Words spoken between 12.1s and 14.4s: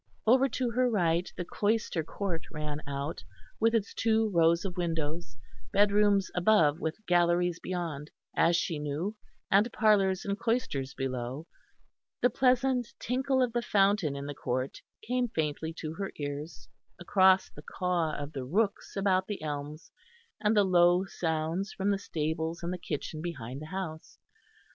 the pleasant tinkle of the fountain in the